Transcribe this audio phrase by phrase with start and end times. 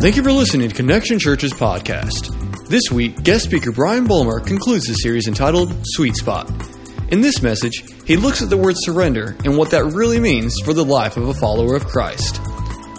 [0.00, 2.68] Thank you for listening to Connection Church's podcast.
[2.68, 6.48] This week, guest speaker Brian Bulmer concludes the series entitled Sweet Spot.
[7.10, 10.72] In this message, he looks at the word surrender and what that really means for
[10.72, 12.36] the life of a follower of Christ.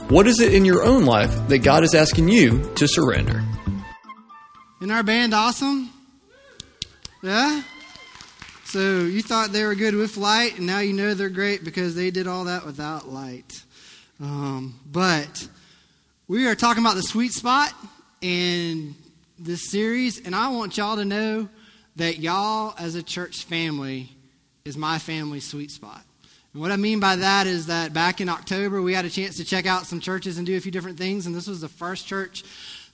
[0.10, 3.46] What is it in your own life that God is asking you to surrender?
[4.82, 5.92] Isn't our band awesome?
[7.24, 7.64] Yeah?
[8.66, 11.96] So you thought they were good with light, and now you know they're great because
[11.96, 13.64] they did all that without light.
[14.20, 15.48] Um, but
[16.30, 17.74] we are talking about the sweet spot
[18.22, 18.94] in
[19.40, 21.50] this series, and I want y'all to know
[21.96, 24.12] that y'all, as a church family,
[24.64, 26.04] is my family's sweet spot.
[26.54, 29.38] And what I mean by that is that back in October, we had a chance
[29.38, 31.68] to check out some churches and do a few different things, and this was the
[31.68, 32.44] first church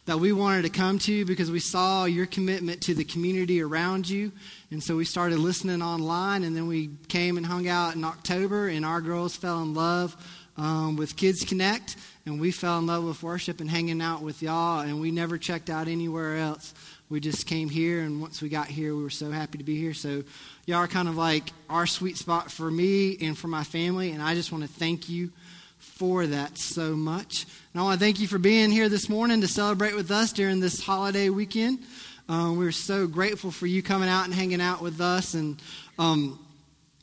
[0.05, 4.07] that we wanted to come to because we saw your commitment to the community around
[4.07, 4.31] you.
[4.71, 8.69] And so we started listening online, and then we came and hung out in October,
[8.69, 10.15] and our girls fell in love
[10.55, 14.41] um, with Kids Connect and we fell in love with worship and hanging out with
[14.41, 16.73] y'all, and we never checked out anywhere else.
[17.07, 19.77] We just came here, and once we got here, we were so happy to be
[19.77, 19.93] here.
[19.93, 20.23] So,
[20.65, 24.23] y'all are kind of like our sweet spot for me and for my family, and
[24.23, 25.31] I just want to thank you
[25.77, 27.45] for that so much.
[27.73, 30.33] And I want to thank you for being here this morning to celebrate with us
[30.33, 31.79] during this holiday weekend.
[32.27, 35.35] Um, we're so grateful for you coming out and hanging out with us.
[35.35, 35.61] And
[35.99, 36.39] um,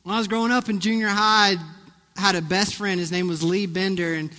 [0.02, 1.54] when I was growing up in junior high,
[2.16, 2.98] I had a best friend.
[2.98, 4.30] His name was Lee Bender, and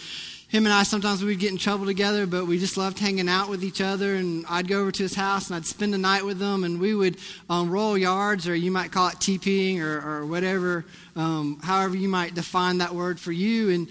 [0.53, 3.49] him and I sometimes we'd get in trouble together, but we just loved hanging out
[3.49, 4.13] with each other.
[4.13, 6.79] And I'd go over to his house and I'd spend the night with him, and
[6.79, 7.17] we would
[7.49, 12.07] um, roll yards, or you might call it TPing, or, or whatever, um, however you
[12.07, 13.71] might define that word for you.
[13.71, 13.89] And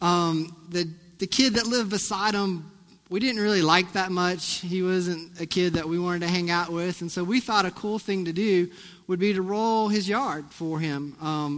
[0.00, 0.88] um, the
[1.18, 2.68] the kid that lived beside him,
[3.08, 4.56] we didn't really like that much.
[4.56, 7.66] He wasn't a kid that we wanted to hang out with, and so we thought
[7.66, 8.68] a cool thing to do
[9.06, 11.10] would be to roll his yard for him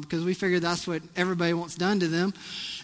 [0.02, 2.34] because um, we figured that's what everybody wants done to them.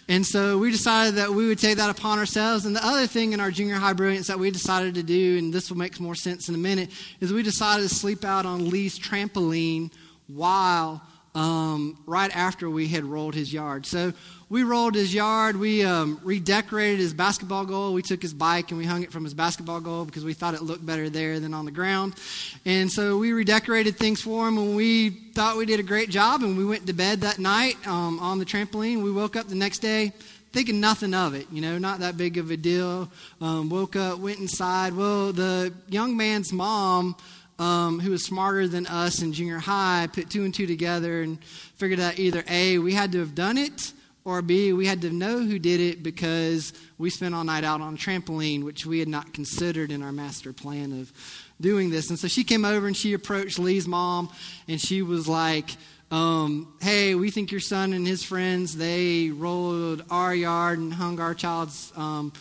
[0.09, 2.65] And so we decided that we would take that upon ourselves.
[2.65, 5.53] And the other thing in our junior high brilliance that we decided to do, and
[5.53, 6.89] this will make more sense in a minute,
[7.21, 9.91] is we decided to sleep out on Lee's trampoline
[10.25, 11.03] while
[11.39, 13.85] um, right after we had rolled his yard.
[13.85, 14.11] So
[14.49, 15.55] we rolled his yard.
[15.55, 17.93] We um, redecorated his basketball goal.
[17.93, 20.53] We took his bike and we hung it from his basketball goal because we thought
[20.53, 22.15] it looked better there than on the ground.
[22.65, 26.43] And so we redecorated things for him and we thought we did a great job.
[26.43, 29.01] And we went to bed that night um, on the trampoline.
[29.01, 30.11] We woke up the next day
[30.51, 33.09] thinking nothing of it, you know, not that big of a deal.
[33.39, 34.93] Um, woke up, went inside.
[34.93, 37.15] Well, the young man's mom
[37.59, 41.43] um, who was smarter than us in junior high, put two and two together and
[41.75, 43.91] figured out either A, we had to have done it,
[44.23, 47.81] or B, we had to know who did it because we spent all night out
[47.81, 51.11] on a trampoline, which we had not considered in our master plan of
[51.59, 52.09] doing this.
[52.09, 54.29] And so she came over and she approached Lee's mom,
[54.67, 55.69] and she was like,
[56.11, 61.19] um, hey, we think your son and his friends, they rolled our yard and hung
[61.19, 62.31] our child's um,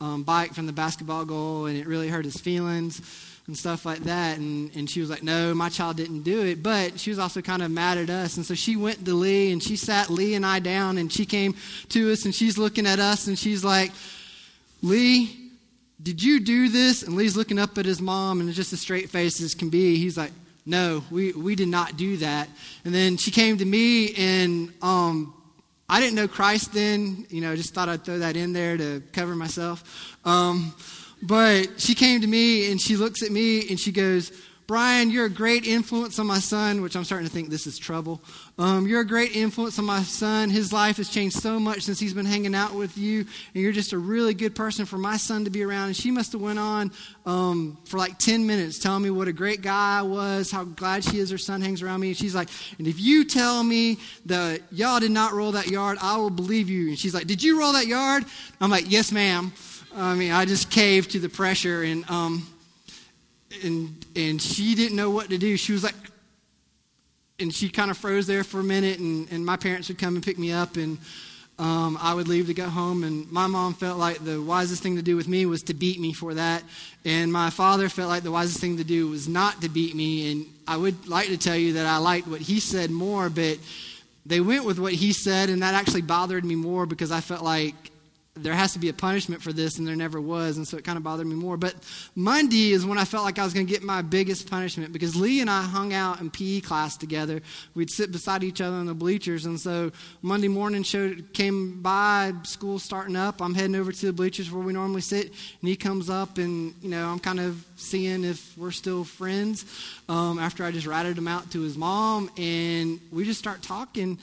[0.00, 3.00] um, bike from the basketball goal, and it really hurt his feelings
[3.46, 4.38] and stuff like that.
[4.38, 6.62] And, and she was like, No, my child didn't do it.
[6.62, 8.36] But she was also kind of mad at us.
[8.36, 11.26] And so she went to Lee and she sat Lee and I down and she
[11.26, 11.54] came
[11.90, 13.92] to us and she's looking at us and she's like,
[14.82, 15.46] Lee,
[16.02, 17.02] did you do this?
[17.02, 19.96] And Lee's looking up at his mom and just as straight face as can be.
[19.96, 20.32] He's like,
[20.64, 22.48] No, we, we did not do that.
[22.84, 25.34] And then she came to me and um,
[25.88, 27.26] I didn't know Christ then.
[27.30, 30.16] You know, just thought I'd throw that in there to cover myself.
[30.24, 30.74] Um,
[31.22, 34.32] but she came to me and she looks at me and she goes,
[34.66, 37.78] Brian, you're a great influence on my son, which I'm starting to think this is
[37.78, 38.20] trouble.
[38.58, 40.50] Um, you're a great influence on my son.
[40.50, 43.70] His life has changed so much since he's been hanging out with you, and you're
[43.70, 45.88] just a really good person for my son to be around.
[45.88, 46.90] And she must have went on
[47.26, 51.04] um, for like 10 minutes telling me what a great guy I was, how glad
[51.04, 52.08] she is her son hangs around me.
[52.08, 52.48] And she's like,
[52.78, 56.68] and if you tell me that y'all did not roll that yard, I will believe
[56.68, 56.88] you.
[56.88, 58.24] And she's like, did you roll that yard?
[58.60, 59.52] I'm like, yes, ma'am.
[59.98, 62.46] I mean, I just caved to the pressure, and um,
[63.64, 65.56] and and she didn't know what to do.
[65.56, 65.94] She was like,
[67.40, 70.14] and she kind of froze there for a minute, and and my parents would come
[70.14, 70.98] and pick me up, and
[71.58, 74.96] um, I would leave to go home, and my mom felt like the wisest thing
[74.96, 76.62] to do with me was to beat me for that,
[77.06, 80.30] and my father felt like the wisest thing to do was not to beat me,
[80.30, 83.56] and I would like to tell you that I liked what he said more, but
[84.26, 87.42] they went with what he said, and that actually bothered me more because I felt
[87.42, 87.74] like
[88.36, 90.84] there has to be a punishment for this, and there never was, and so it
[90.84, 91.56] kind of bothered me more.
[91.56, 91.74] But
[92.14, 95.16] Monday is when I felt like I was going to get my biggest punishment because
[95.16, 97.40] Lee and I hung out in PE class together.
[97.74, 99.90] We'd sit beside each other on the bleachers, and so
[100.22, 103.40] Monday morning showed, came by, school starting up.
[103.40, 106.74] I'm heading over to the bleachers where we normally sit, and he comes up, and
[106.82, 109.64] you know I'm kind of seeing if we're still friends.
[110.08, 114.18] Um, after I just ratted him out to his mom, and we just start talking,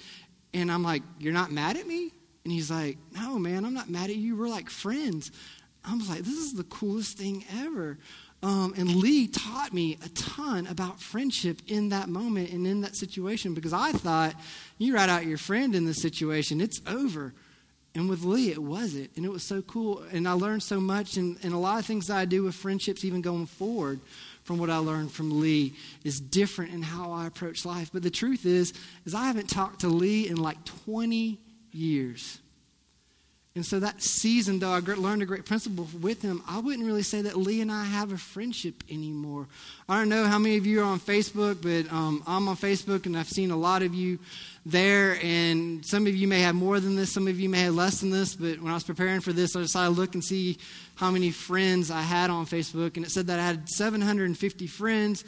[0.54, 2.12] and I'm like, "You're not mad at me?"
[2.44, 4.36] And he's like, No, man, I'm not mad at you.
[4.36, 5.32] We're like friends.
[5.86, 7.98] I was like, this is the coolest thing ever.
[8.42, 12.96] Um, and Lee taught me a ton about friendship in that moment and in that
[12.96, 14.36] situation because I thought,
[14.78, 17.34] you write out your friend in this situation, it's over.
[17.96, 19.12] And with Lee, it wasn't.
[19.16, 20.04] And it was so cool.
[20.12, 21.16] And I learned so much.
[21.16, 24.00] And, and a lot of things that I do with friendships, even going forward,
[24.44, 25.74] from what I learned from Lee,
[26.04, 27.92] is different in how I approach life.
[27.94, 28.74] But the truth is,
[29.06, 31.40] is I haven't talked to Lee in like 20
[31.74, 32.40] years.
[33.56, 37.04] And so that season, though I learned a great principle with him, I wouldn't really
[37.04, 39.46] say that Lee and I have a friendship anymore.
[39.88, 43.06] I don't know how many of you are on Facebook, but um, I'm on Facebook
[43.06, 44.18] and I've seen a lot of you
[44.66, 45.20] there.
[45.22, 48.00] And some of you may have more than this, some of you may have less
[48.00, 48.36] than this.
[48.36, 50.58] But when I was preparing for this, I decided to look and see
[50.96, 52.98] how many friends I had on Facebook.
[52.98, 55.24] And it said that I had 750 friends,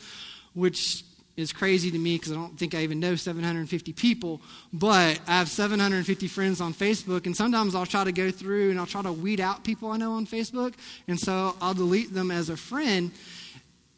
[0.56, 1.04] which
[1.38, 4.42] is crazy to me because I don't think I even know 750 people,
[4.72, 8.80] but I have 750 friends on Facebook, and sometimes I'll try to go through and
[8.80, 10.74] I'll try to weed out people I know on Facebook,
[11.08, 13.12] and so I'll delete them as a friend.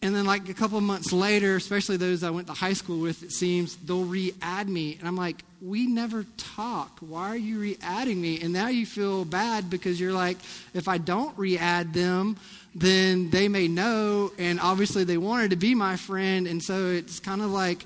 [0.01, 3.23] And then, like a couple months later, especially those I went to high school with,
[3.23, 4.95] it seems they'll re add me.
[4.99, 6.99] And I'm like, we never talk.
[6.99, 8.39] Why are you re adding me?
[8.41, 10.37] And now you feel bad because you're like,
[10.75, 12.37] if I don't re add them,
[12.79, 14.31] then they may know.
[14.37, 16.47] And obviously, they wanted to be my friend.
[16.47, 17.85] And so it's kind of like,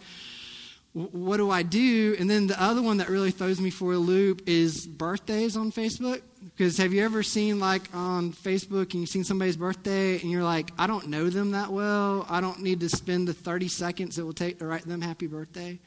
[0.94, 2.16] what do I do?
[2.20, 5.72] And then the other one that really throws me for a loop is birthdays on
[5.72, 6.22] Facebook.
[6.44, 10.44] Because have you ever seen like on Facebook and you've seen somebody's birthday and you're
[10.44, 12.26] like, I don't know them that well.
[12.30, 15.28] I don't need to spend the 30 seconds it will take to write them happy
[15.28, 15.80] birthday.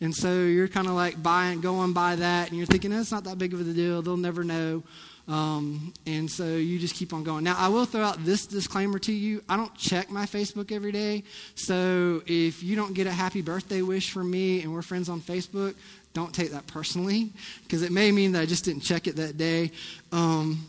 [0.00, 3.24] And so you're kind of like buying, going by that, and you're thinking, that's not
[3.24, 4.00] that big of a deal.
[4.00, 4.82] They'll never know.
[5.26, 7.44] Um, and so you just keep on going.
[7.44, 9.42] Now, I will throw out this disclaimer to you.
[9.48, 11.24] I don't check my Facebook every day.
[11.54, 15.20] So if you don't get a happy birthday wish from me and we're friends on
[15.20, 15.74] Facebook,
[16.14, 17.30] don't take that personally
[17.64, 19.70] because it may mean that I just didn't check it that day.
[20.12, 20.66] Um,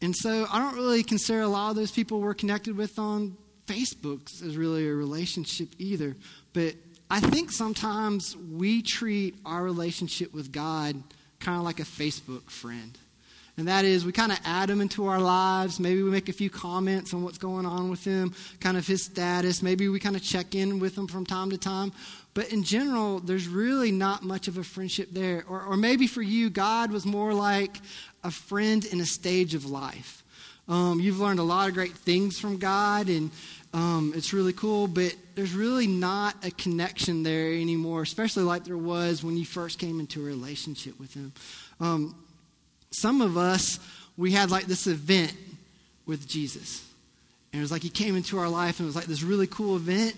[0.00, 3.36] and so I don't really consider a lot of those people we're connected with on
[3.66, 6.16] Facebook as really a relationship either.
[6.54, 6.74] But
[7.10, 11.02] I think sometimes we treat our relationship with God
[11.40, 12.98] kind of like a Facebook friend.
[13.56, 15.80] And that is, we kind of add him into our lives.
[15.80, 19.04] Maybe we make a few comments on what's going on with him, kind of his
[19.04, 19.62] status.
[19.62, 21.92] Maybe we kind of check in with him from time to time.
[22.34, 25.44] But in general, there's really not much of a friendship there.
[25.48, 27.78] Or, or maybe for you, God was more like
[28.22, 30.22] a friend in a stage of life.
[30.68, 33.30] Um, you've learned a lot of great things from God, and
[33.74, 38.78] um, it's really cool, but there's really not a connection there anymore, especially like there
[38.78, 41.32] was when you first came into a relationship with Him.
[41.80, 42.14] Um,
[42.90, 43.78] some of us,
[44.16, 45.34] we had like this event
[46.06, 46.84] with Jesus.
[47.52, 49.46] And it was like he came into our life and it was like this really
[49.46, 50.14] cool event.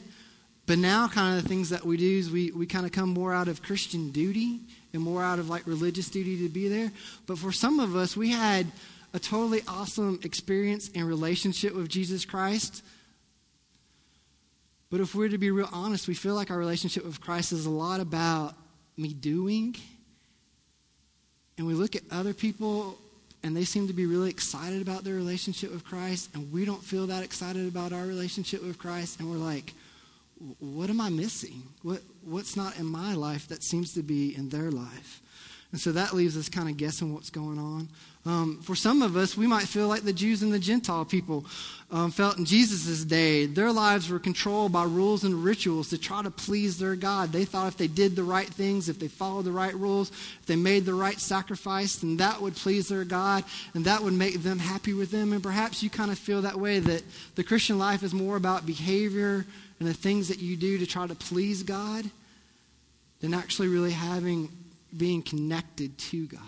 [0.67, 3.09] But now, kind of the things that we do is we, we kind of come
[3.09, 4.61] more out of Christian duty
[4.93, 6.93] and more out of like religious duty to be there.
[7.27, 8.67] But for some of us, we had
[9.13, 12.85] a totally awesome experience and relationship with Jesus Christ.
[14.91, 17.67] But if we're to be real honest, we feel like our relationship with Christ is
[17.67, 18.55] a lot about
[18.97, 19.77] me doing
[21.61, 22.97] and we look at other people
[23.43, 26.83] and they seem to be really excited about their relationship with Christ, and we don't
[26.83, 29.75] feel that excited about our relationship with Christ, and we're like,
[30.59, 31.63] what am I missing?
[31.83, 35.21] What, what's not in my life that seems to be in their life?
[35.71, 37.91] And so that leaves us kind of guessing what's going on.
[38.27, 41.47] Um, for some of us, we might feel like the Jews and the Gentile people
[41.91, 43.47] um, felt in Jesus' day.
[43.47, 47.33] Their lives were controlled by rules and rituals to try to please their God.
[47.33, 50.47] They thought if they did the right things, if they followed the right rules, if
[50.47, 53.43] they made the right sacrifice, then that would please their God
[53.75, 55.33] and that would make them happy with them.
[55.33, 57.03] And perhaps you kind of feel that way that
[57.37, 59.47] the Christian life is more about behavior
[59.79, 62.05] and the things that you do to try to please God
[63.21, 64.51] than actually really having
[64.97, 66.41] being connected to God.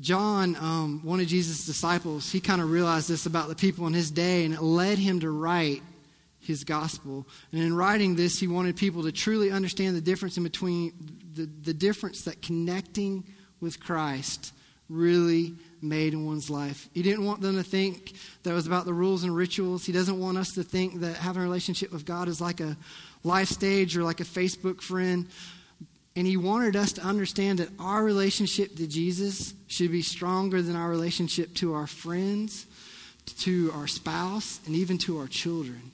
[0.00, 3.92] John, um, one of Jesus' disciples, he kind of realized this about the people in
[3.92, 5.82] his day, and it led him to write
[6.40, 7.26] his gospel.
[7.52, 10.92] And in writing this, he wanted people to truly understand the difference in between
[11.34, 13.24] the, the difference that connecting
[13.60, 14.52] with Christ
[14.88, 16.88] really made in one's life.
[16.94, 19.84] He didn't want them to think that it was about the rules and rituals.
[19.84, 22.76] He doesn't want us to think that having a relationship with God is like a
[23.24, 25.26] life stage or like a Facebook friend.
[26.18, 30.74] And he wanted us to understand that our relationship to Jesus should be stronger than
[30.74, 32.66] our relationship to our friends,
[33.42, 35.92] to our spouse, and even to our children.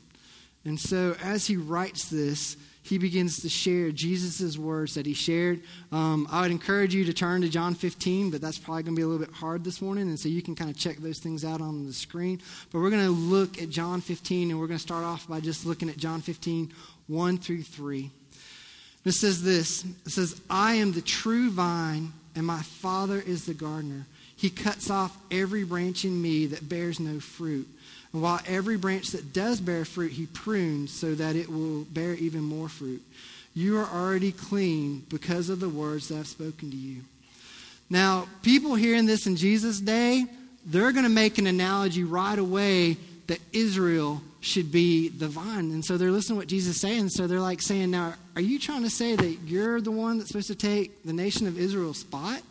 [0.65, 5.61] And so, as he writes this, he begins to share Jesus' words that he shared.
[5.93, 8.99] Um, I would encourage you to turn to John 15, but that's probably going to
[8.99, 10.09] be a little bit hard this morning.
[10.09, 12.41] And so you can kind of check those things out on the screen.
[12.73, 15.41] But we're going to look at John 15, and we're going to start off by
[15.41, 16.73] just looking at John 15,
[17.09, 18.11] 1 through 3.
[19.05, 23.55] It says this It says, I am the true vine, and my Father is the
[23.55, 24.07] gardener.
[24.37, 27.69] He cuts off every branch in me that bears no fruit.
[28.13, 32.15] And while every branch that does bear fruit, he prunes so that it will bear
[32.15, 33.03] even more fruit.
[33.55, 37.03] You are already clean because of the words that I've spoken to you.
[37.89, 40.27] Now, people hearing this in Jesus' day,
[40.67, 42.97] they're going to make an analogy right away
[43.27, 45.71] that Israel should be the vine.
[45.71, 47.09] And so they're listening to what Jesus is saying.
[47.09, 50.29] So they're like saying, Now, are you trying to say that you're the one that's
[50.29, 52.43] supposed to take the nation of Israel's spot?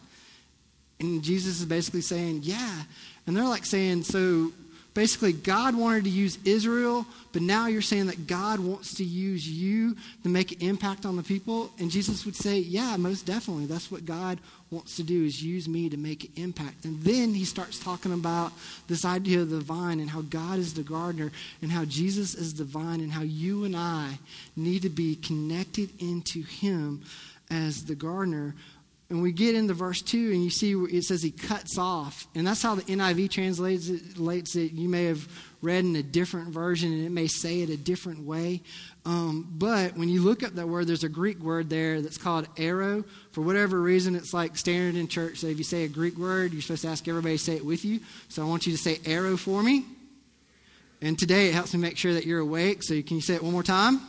[0.99, 2.83] And Jesus is basically saying, Yeah.
[3.27, 4.51] And they're like saying, So
[4.93, 9.47] basically, God wanted to use Israel, but now you're saying that God wants to use
[9.47, 11.71] you to make an impact on the people.
[11.77, 13.67] And Jesus would say, Yeah, most definitely.
[13.67, 14.39] That's what God
[14.73, 16.85] wants to do is use me to make an impact.
[16.85, 18.51] And then he starts talking about
[18.87, 22.55] this idea of the vine and how God is the gardener and how Jesus is
[22.55, 24.19] the vine and how you and I
[24.55, 27.03] need to be connected into him
[27.49, 28.55] as the gardener
[29.13, 32.25] and we get into verse 2 and you see it says he cuts off.
[32.33, 33.87] And that's how the NIV translates
[34.55, 35.27] it, you may have
[35.61, 38.63] read in a different version and it may say it a different way.
[39.05, 42.47] Um, but when you look up that word there's a greek word there that's called
[42.57, 43.03] arrow.
[43.33, 45.37] For whatever reason it's like standard in church.
[45.37, 47.63] So if you say a greek word you're supposed to ask everybody to say it
[47.63, 47.99] with you.
[48.29, 49.85] So i want you to say arrow for me.
[51.03, 52.81] And today it helps me make sure that you're awake.
[52.81, 54.01] So can you say it one more time?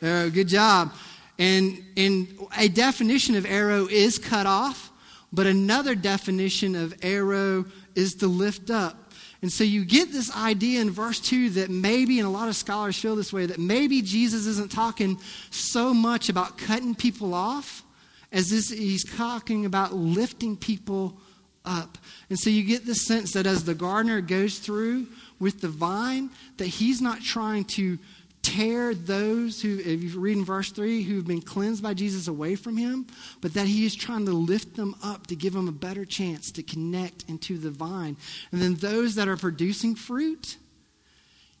[0.00, 0.90] Arrow good job
[1.38, 4.90] and, and a definition of arrow is cut off,
[5.32, 9.12] but another definition of arrow is to lift up.
[9.42, 12.56] And so you get this idea in verse 2 that maybe, and a lot of
[12.56, 17.84] scholars feel this way, that maybe Jesus isn't talking so much about cutting people off
[18.32, 21.18] as this, he's talking about lifting people
[21.64, 21.98] up.
[22.28, 25.06] And so you get this sense that as the gardener goes through
[25.38, 27.98] with the vine, that he's not trying to
[28.46, 32.54] tear those who, if you read in verse 3, who've been cleansed by Jesus away
[32.54, 33.06] from him,
[33.40, 36.52] but that he is trying to lift them up to give them a better chance
[36.52, 38.16] to connect into the vine.
[38.52, 40.58] And then those that are producing fruit,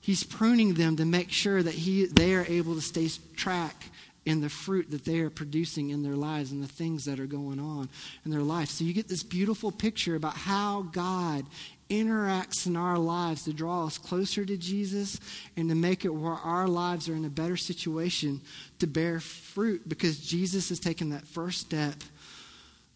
[0.00, 3.86] he's pruning them to make sure that he, they are able to stay track
[4.24, 7.26] in the fruit that they are producing in their lives and the things that are
[7.26, 7.88] going on
[8.24, 8.68] in their life.
[8.68, 11.46] So you get this beautiful picture about how God
[11.88, 15.20] interacts in our lives to draw us closer to Jesus
[15.56, 18.40] and to make it where our lives are in a better situation
[18.78, 21.94] to bear fruit because Jesus has taken that first step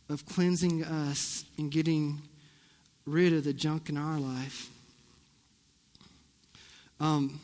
[0.08, 2.20] of cleansing us and getting
[3.06, 4.68] rid of the junk in our life.
[6.98, 7.40] Um,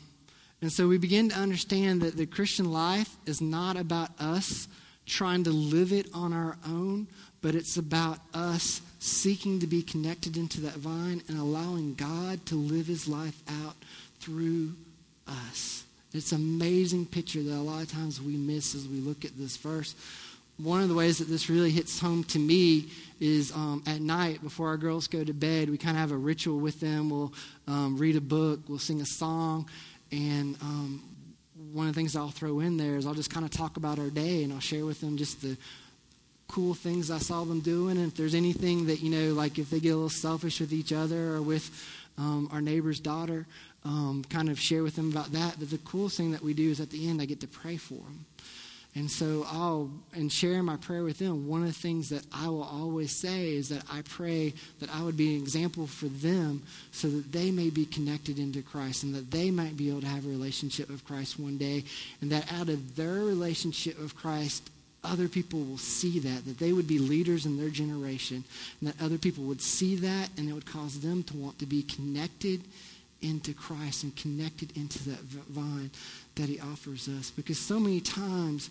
[0.61, 4.67] and so we begin to understand that the Christian life is not about us
[5.05, 7.07] trying to live it on our own,
[7.41, 12.55] but it's about us seeking to be connected into that vine and allowing God to
[12.55, 13.75] live his life out
[14.19, 14.73] through
[15.27, 15.83] us.
[16.13, 19.37] It's an amazing picture that a lot of times we miss as we look at
[19.37, 19.93] this verse.
[20.57, 22.87] One of the ways that this really hits home to me
[23.19, 26.17] is um, at night before our girls go to bed, we kind of have a
[26.17, 27.09] ritual with them.
[27.09, 27.33] We'll
[27.67, 29.69] um, read a book, we'll sing a song,
[30.11, 31.03] and um,
[31.73, 33.99] one of the things I'll throw in there is I'll just kind of talk about
[33.99, 35.57] our day and I'll share with them just the
[36.47, 37.97] cool things I saw them doing.
[37.97, 40.73] And if there's anything that, you know, like if they get a little selfish with
[40.73, 41.69] each other or with
[42.17, 43.45] um, our neighbor's daughter,
[43.83, 45.55] um, kind of share with them about that.
[45.59, 47.77] But the coolest thing that we do is at the end, I get to pray
[47.77, 48.25] for them.
[48.95, 52.47] And so I'll, and sharing my prayer with them, one of the things that I
[52.47, 56.63] will always say is that I pray that I would be an example for them
[56.91, 60.07] so that they may be connected into Christ and that they might be able to
[60.07, 61.83] have a relationship with Christ one day.
[62.21, 64.67] And that out of their relationship with Christ,
[65.03, 68.43] other people will see that, that they would be leaders in their generation,
[68.79, 71.65] and that other people would see that, and it would cause them to want to
[71.65, 72.61] be connected
[73.21, 75.91] into Christ and connected into that vine
[76.35, 77.31] that He offers us.
[77.31, 78.69] Because so many times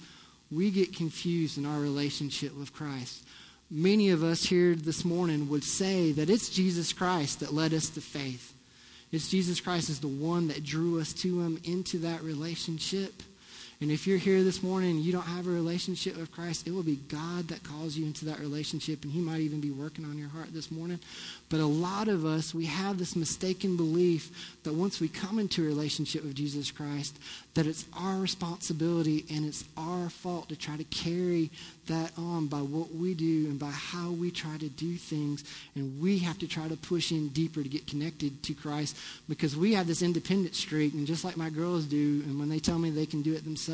[0.51, 3.25] we get confused in our relationship with Christ.
[3.71, 7.89] Many of us here this morning would say that it's Jesus Christ that led us
[7.91, 8.53] to faith.
[9.11, 13.23] It's Jesus Christ is the one that drew us to Him into that relationship.
[13.83, 16.71] And if you're here this morning and you don't have a relationship with Christ, it
[16.71, 20.07] will be God that calls you into that relationship, and He might even be working
[20.07, 20.99] on your heart this morning.
[21.51, 25.63] But a lot of us, we have this mistaken belief that once we come into
[25.63, 27.19] a relationship with Jesus Christ,
[27.53, 31.51] that it's our responsibility and it's our fault to try to carry
[31.87, 35.45] that on by what we do and by how we try to do things.
[35.75, 38.97] And we have to try to push in deeper to get connected to Christ
[39.29, 40.95] because we have this independent streak.
[40.95, 43.45] And just like my girls do, and when they tell me they can do it
[43.45, 43.66] themselves,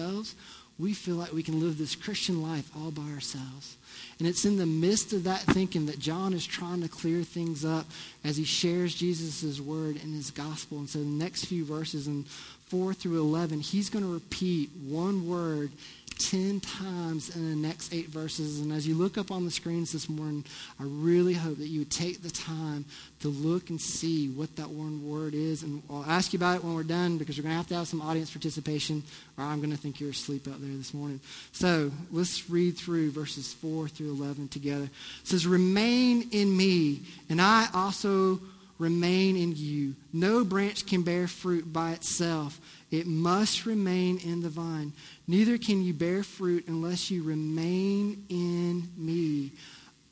[0.79, 3.77] we feel like we can live this Christian life all by ourselves.
[4.19, 7.65] And it's in the midst of that thinking that John is trying to clear things
[7.65, 7.87] up
[8.25, 10.79] as he shares Jesus' word and his gospel.
[10.79, 12.25] And so the next few verses in
[12.69, 15.71] 4 through 11, he's going to repeat one word
[16.19, 18.61] 10 times in the next eight verses.
[18.61, 20.45] And as you look up on the screens this morning,
[20.79, 22.85] I really hope that you would take the time
[23.21, 25.63] to look and see what that one word is.
[25.63, 27.75] And I'll ask you about it when we're done because we're going to have to
[27.75, 29.03] have some audience participation,
[29.37, 31.21] or I'm going to think you're asleep out there this morning.
[31.53, 34.85] So let's read through verses 4 through 11 together.
[34.85, 34.91] It
[35.27, 38.41] says, Remain in me, and I also
[38.79, 39.95] remain in you.
[40.13, 42.61] No branch can bear fruit by itself.
[42.91, 44.93] It must remain in the vine.
[45.27, 49.53] Neither can you bear fruit unless you remain in me.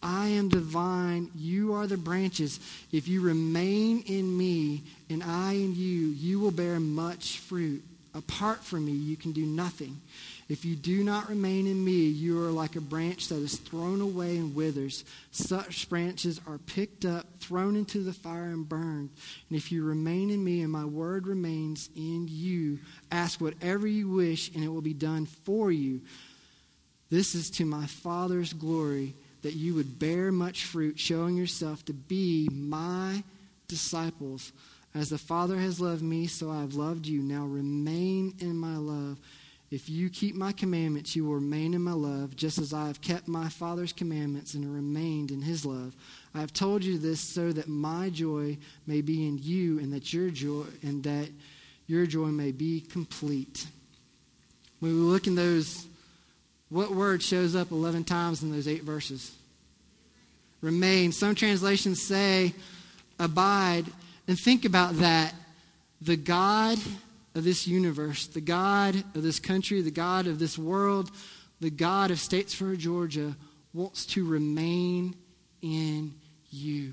[0.03, 2.59] I am the vine, you are the branches.
[2.91, 7.83] If you remain in me and I in you, you will bear much fruit.
[8.15, 10.01] Apart from me, you can do nothing.
[10.51, 14.01] If you do not remain in me, you are like a branch that is thrown
[14.01, 15.05] away and withers.
[15.31, 19.11] Such branches are picked up, thrown into the fire, and burned.
[19.49, 22.81] And if you remain in me and my word remains in you,
[23.13, 26.01] ask whatever you wish, and it will be done for you.
[27.11, 31.93] This is to my Father's glory that you would bear much fruit, showing yourself to
[31.93, 33.23] be my
[33.69, 34.51] disciples.
[34.97, 37.23] As the Father has loved me, so I have loved you.
[37.23, 39.19] Now remain in my love.
[39.71, 43.01] If you keep my commandments, you will remain in my love, just as I have
[43.01, 45.95] kept my Father's commandments and remained in his love.
[46.35, 48.59] I have told you this so that my joy
[48.89, 51.29] may be in you and that your joy and that
[51.87, 53.67] your joy may be complete.
[54.81, 55.87] When we look in those,
[56.69, 59.33] what word shows up 11 times in those eight verses?
[60.63, 61.13] Remain.
[61.13, 62.55] Some translations say
[63.21, 63.87] abide.
[64.27, 65.33] And think about that.
[66.03, 66.79] The God
[67.35, 71.11] of this universe, the God of this country, the God of this world,
[71.61, 73.37] the God of Statesboro, Georgia,
[73.73, 75.15] wants to remain
[75.63, 76.15] in
[76.51, 76.93] you.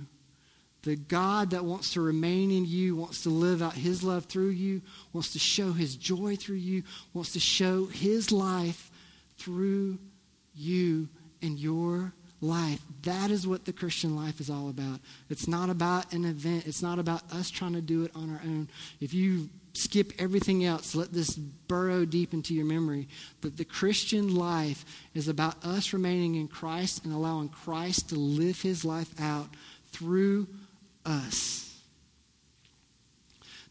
[0.84, 4.50] The God that wants to remain in you, wants to live out his love through
[4.50, 8.92] you, wants to show his joy through you, wants to show his life
[9.38, 9.98] through
[10.56, 11.10] you
[11.42, 12.80] and your life.
[13.04, 15.00] That is what the Christian life is all about.
[15.30, 18.42] It's not about an event, it's not about us trying to do it on our
[18.44, 18.70] own.
[19.02, 20.96] If you skip everything else.
[20.96, 23.08] Let this burrow deep into your memory
[23.42, 28.62] that the Christian life is about us remaining in Christ and allowing Christ to live
[28.62, 29.50] his life out
[29.92, 30.48] through
[31.06, 31.64] us.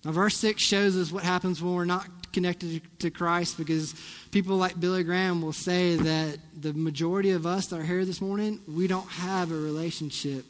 [0.05, 3.95] Now, verse 6 shows us what happens when we're not connected to Christ because
[4.31, 8.21] people like Billy Graham will say that the majority of us that are here this
[8.21, 10.45] morning, we don't have a relationship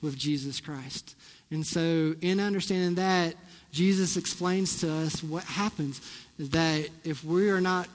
[0.00, 1.16] with Jesus Christ.
[1.50, 3.34] And so, in understanding that,
[3.72, 6.00] Jesus explains to us what happens
[6.38, 7.88] is that if we are not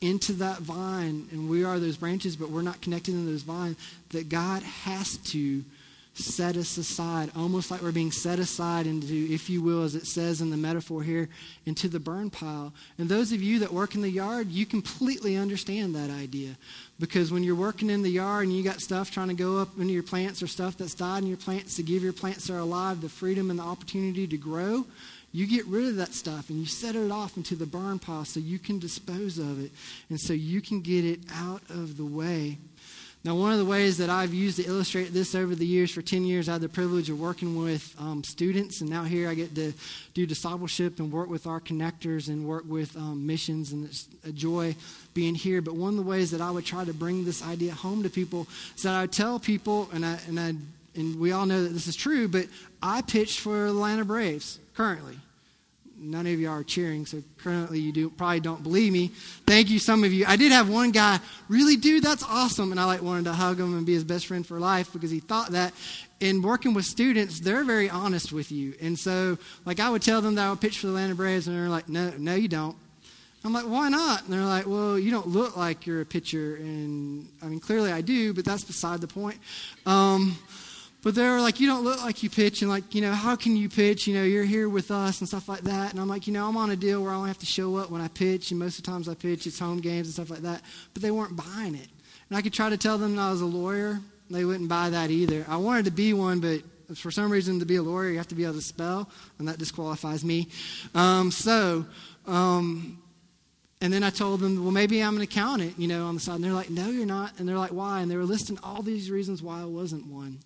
[0.00, 3.76] into that vine and we are those branches, but we're not connected to those vines,
[4.10, 5.64] that God has to
[6.18, 10.06] set us aside, almost like we're being set aside into, if you will, as it
[10.06, 11.28] says in the metaphor here,
[11.66, 12.72] into the burn pile.
[12.98, 16.56] And those of you that work in the yard, you completely understand that idea.
[16.98, 19.68] Because when you're working in the yard and you got stuff trying to go up
[19.78, 22.54] into your plants or stuff that's died in your plants to give your plants that
[22.54, 24.86] are alive the freedom and the opportunity to grow,
[25.36, 28.24] you get rid of that stuff and you set it off into the burn pile
[28.24, 29.70] so you can dispose of it
[30.08, 32.56] and so you can get it out of the way.
[33.22, 36.00] Now, one of the ways that I've used to illustrate this over the years, for
[36.00, 39.34] 10 years, I had the privilege of working with um, students, and now here I
[39.34, 39.74] get to
[40.14, 44.32] do discipleship and work with our connectors and work with um, missions, and it's a
[44.32, 44.74] joy
[45.12, 45.60] being here.
[45.60, 48.08] But one of the ways that I would try to bring this idea home to
[48.08, 50.54] people is that I would tell people, and, I, and, I,
[50.94, 52.46] and we all know that this is true, but
[52.82, 55.18] I pitched for the Atlanta Braves currently
[55.98, 59.08] none of you are cheering, so currently you do probably don't believe me.
[59.46, 60.24] Thank you, some of you.
[60.26, 63.58] I did have one guy, really, dude, that's awesome, and I like wanted to hug
[63.58, 65.72] him and be his best friend for life because he thought that.
[66.18, 70.22] In working with students, they're very honest with you, and so like I would tell
[70.22, 72.48] them that I would pitch for the Atlanta Braves, and they're like, no, no, you
[72.48, 72.74] don't.
[73.44, 74.24] I'm like, why not?
[74.24, 77.92] And they're like, well, you don't look like you're a pitcher, and I mean, clearly
[77.92, 79.38] I do, but that's beside the point.
[79.84, 80.38] Um,
[81.06, 83.54] but they're like, you don't look like you pitch, and like, you know, how can
[83.54, 84.08] you pitch?
[84.08, 85.92] You know, you're here with us and stuff like that.
[85.92, 87.76] And I'm like, you know, I'm on a deal where I only have to show
[87.76, 90.14] up when I pitch, and most of the times I pitch, it's home games and
[90.14, 90.62] stuff like that.
[90.94, 91.86] But they weren't buying it.
[92.28, 94.00] And I could try to tell them I was a lawyer.
[94.30, 95.46] They wouldn't buy that either.
[95.46, 96.62] I wanted to be one, but
[96.98, 99.46] for some reason, to be a lawyer, you have to be able to spell, and
[99.46, 100.48] that disqualifies me.
[100.92, 101.86] Um, so,
[102.26, 103.00] um,
[103.80, 106.34] and then I told them, well, maybe I'm an accountant, you know, on the side.
[106.34, 107.38] And they're like, no, you're not.
[107.38, 108.00] And they're like, why?
[108.00, 110.40] And they were listing all these reasons why I wasn't one.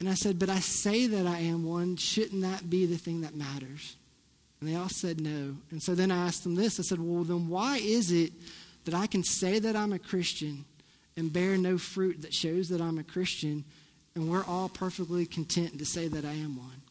[0.00, 1.96] And I said, But I say that I am one.
[1.96, 3.96] Shouldn't that be the thing that matters?
[4.60, 5.56] And they all said no.
[5.70, 8.32] And so then I asked them this I said, Well, then why is it
[8.86, 10.64] that I can say that I'm a Christian
[11.16, 13.64] and bear no fruit that shows that I'm a Christian,
[14.14, 16.82] and we're all perfectly content to say that I am one?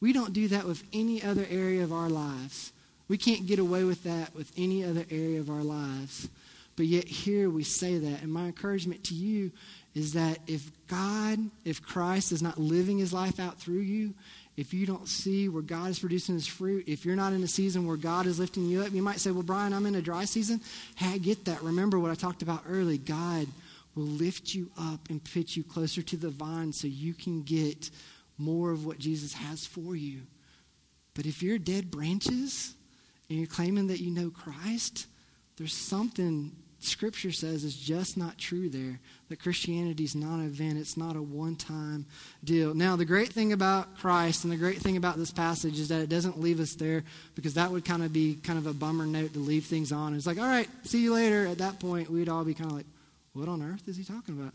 [0.00, 2.72] We don't do that with any other area of our lives.
[3.08, 6.28] We can't get away with that with any other area of our lives.
[6.76, 8.22] But yet, here we say that.
[8.22, 9.50] And my encouragement to you
[9.94, 14.14] is that if God, if Christ is not living his life out through you,
[14.56, 17.48] if you don't see where God is producing his fruit, if you're not in a
[17.48, 20.02] season where God is lifting you up, you might say, Well, Brian, I'm in a
[20.02, 20.60] dry season.
[20.96, 21.62] Hey, I get that.
[21.62, 22.98] Remember what I talked about early.
[22.98, 23.46] God
[23.94, 27.90] will lift you up and put you closer to the vine so you can get
[28.38, 30.20] more of what Jesus has for you.
[31.14, 32.74] But if you're dead branches
[33.28, 35.06] and you're claiming that you know Christ,
[35.56, 38.98] there's something Scripture says is just not true there.
[39.28, 42.06] That Christianity is not an event, it's not a one time
[42.42, 42.74] deal.
[42.74, 46.00] Now, the great thing about Christ and the great thing about this passage is that
[46.00, 49.06] it doesn't leave us there because that would kind of be kind of a bummer
[49.06, 50.14] note to leave things on.
[50.14, 51.46] It's like, all right, see you later.
[51.46, 52.86] At that point, we'd all be kind of like,
[53.34, 54.52] what on earth is he talking about?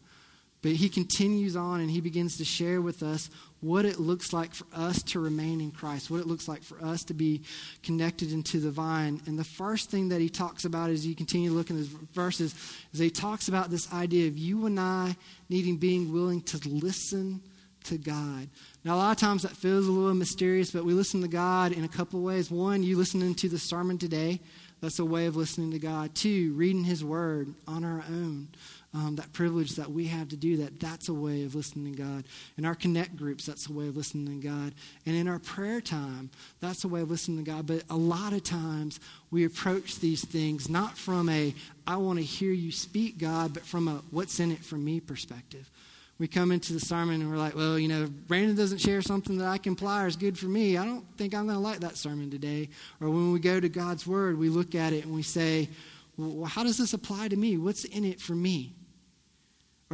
[0.66, 3.30] But he continues on and he begins to share with us
[3.62, 6.84] what it looks like for us to remain in Christ, what it looks like for
[6.84, 7.44] us to be
[7.84, 9.22] connected into the vine.
[9.28, 11.90] And the first thing that he talks about as you continue to look in his
[11.90, 12.56] verses
[12.92, 15.16] is he talks about this idea of you and I
[15.50, 17.44] needing being willing to listen
[17.84, 18.50] to God.
[18.84, 21.74] Now, a lot of times that feels a little mysterious, but we listen to God
[21.74, 22.50] in a couple of ways.
[22.50, 24.40] One, you listening to the sermon today.
[24.82, 26.16] That's a way of listening to God.
[26.16, 28.48] Two, reading His Word on our own
[28.96, 32.02] um, that privilege that we have to do that, that's a way of listening to
[32.02, 32.24] God.
[32.58, 34.74] In our connect groups, that's a way of listening to God.
[35.06, 36.30] And in our prayer time,
[36.62, 37.68] that's a way of listening to God.
[37.68, 41.54] But a lot of times we approach these things not from a,
[41.86, 45.02] I want to hear you speak, God, but from a, what's in it for me
[45.02, 45.70] perspective.
[46.18, 49.02] We come into the sermon and we're like, well, you know, if Brandon doesn't share
[49.02, 51.58] something that I can apply or is good for me, I don't think I'm going
[51.58, 52.70] to like that sermon today.
[53.02, 55.68] Or when we go to God's Word, we look at it and we say,
[56.16, 57.58] well, how does this apply to me?
[57.58, 58.74] What's in it for me?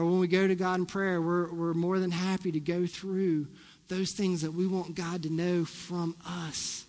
[0.01, 2.87] Or when we go to God in prayer, we're, we're more than happy to go
[2.87, 3.45] through
[3.87, 6.85] those things that we want God to know from us.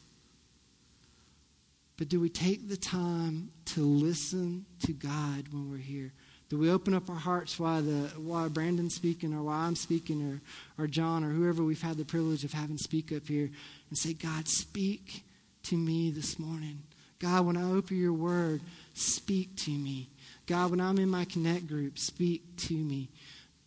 [1.98, 6.10] But do we take the time to listen to God when we're here?
[6.48, 10.40] Do we open up our hearts while, the, while Brandon's speaking or while I'm speaking
[10.78, 13.50] or, or John or whoever we've had the privilege of having speak up here
[13.90, 15.22] and say, God, speak
[15.64, 16.78] to me this morning.
[17.18, 18.62] God, when I open your word,
[18.94, 20.08] speak to me.
[20.46, 23.08] God, when I'm in my connect group, speak to me.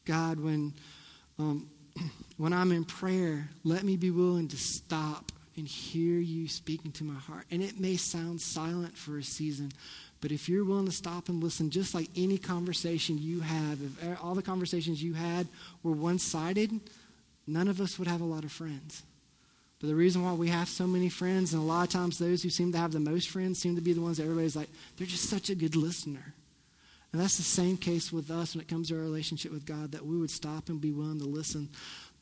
[0.05, 0.73] God, when,
[1.39, 1.69] um,
[2.37, 7.03] when I'm in prayer, let me be willing to stop and hear you speaking to
[7.03, 7.45] my heart.
[7.49, 9.71] And it may sound silent for a season,
[10.21, 14.23] but if you're willing to stop and listen, just like any conversation you have, if
[14.23, 15.47] all the conversations you had
[15.83, 16.71] were one sided,
[17.47, 19.03] none of us would have a lot of friends.
[19.79, 22.41] But the reason why we have so many friends, and a lot of times those
[22.43, 24.69] who seem to have the most friends seem to be the ones that everybody's like,
[24.97, 26.33] they're just such a good listener.
[27.11, 29.91] And that's the same case with us when it comes to our relationship with God,
[29.93, 31.69] that we would stop and be willing to listen.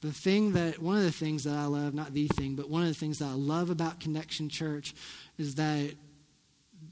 [0.01, 2.81] The thing that, one of the things that I love, not the thing, but one
[2.83, 4.93] of the things that I love about Connection Church
[5.37, 5.93] is that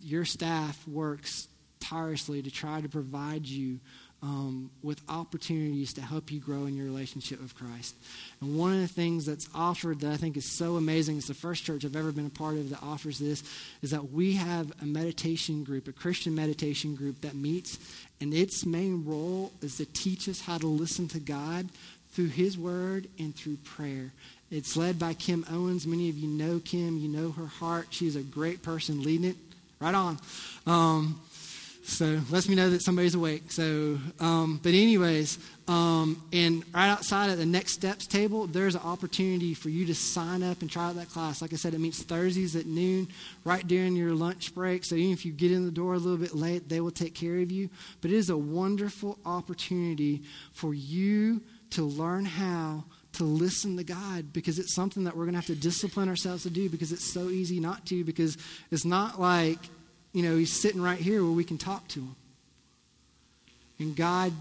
[0.01, 1.47] your staff works
[1.79, 3.79] tirelessly to try to provide you
[4.23, 7.95] um, with opportunities to help you grow in your relationship with Christ.
[8.39, 11.33] And one of the things that's offered that I think is so amazing, it's the
[11.33, 13.43] first church I've ever been a part of that offers this,
[13.81, 17.79] is that we have a meditation group, a Christian meditation group that meets,
[18.19, 21.69] and its main role is to teach us how to listen to God
[22.11, 24.11] through His Word and through prayer.
[24.51, 25.87] It's led by Kim Owens.
[25.87, 27.87] Many of you know Kim, you know her heart.
[27.89, 29.37] She's a great person leading it.
[29.79, 30.19] Right on.
[30.67, 31.21] Um,
[31.91, 33.51] so lets me know that somebody's awake.
[33.51, 38.81] So, um, but anyways, um, and right outside at the next steps table, there's an
[38.81, 41.41] opportunity for you to sign up and try out that class.
[41.41, 43.09] Like I said, it meets Thursdays at noon,
[43.43, 44.85] right during your lunch break.
[44.85, 47.13] So even if you get in the door a little bit late, they will take
[47.13, 47.69] care of you.
[48.01, 50.21] But it is a wonderful opportunity
[50.53, 55.33] for you to learn how to listen to God because it's something that we're going
[55.33, 58.37] to have to discipline ourselves to do because it's so easy not to because
[58.71, 59.59] it's not like
[60.13, 62.15] you know, he's sitting right here where we can talk to him.
[63.79, 64.33] And God,